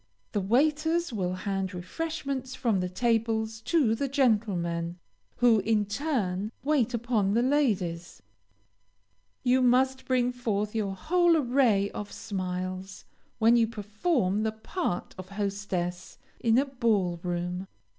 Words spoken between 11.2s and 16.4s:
array of smiles, when you perform the part of hostess